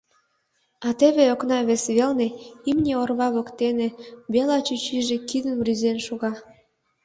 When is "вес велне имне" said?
1.67-2.93